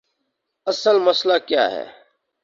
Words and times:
اصل 0.67 0.95
مسئلہ 0.99 1.37
کیا 1.47 1.63
ہے؟ 1.71 1.85